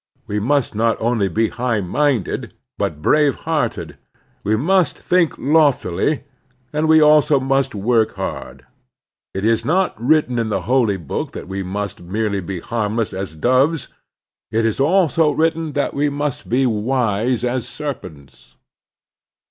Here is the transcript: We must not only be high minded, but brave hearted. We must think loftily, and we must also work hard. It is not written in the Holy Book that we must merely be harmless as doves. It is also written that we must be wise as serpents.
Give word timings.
We 0.25 0.39
must 0.39 0.73
not 0.73 0.99
only 0.99 1.27
be 1.29 1.49
high 1.49 1.79
minded, 1.79 2.55
but 2.79 3.03
brave 3.03 3.35
hearted. 3.45 3.99
We 4.43 4.55
must 4.57 4.97
think 4.97 5.37
loftily, 5.37 6.23
and 6.73 6.87
we 6.89 7.01
must 7.01 7.31
also 7.31 7.77
work 7.77 8.15
hard. 8.15 8.65
It 9.35 9.45
is 9.45 9.63
not 9.63 9.93
written 10.03 10.39
in 10.39 10.49
the 10.49 10.61
Holy 10.61 10.97
Book 10.97 11.33
that 11.33 11.47
we 11.47 11.61
must 11.61 12.01
merely 12.01 12.41
be 12.41 12.61
harmless 12.61 13.13
as 13.13 13.35
doves. 13.35 13.89
It 14.49 14.65
is 14.65 14.79
also 14.79 15.29
written 15.29 15.73
that 15.73 15.93
we 15.93 16.09
must 16.09 16.49
be 16.49 16.65
wise 16.65 17.43
as 17.43 17.67
serpents. 17.67 18.55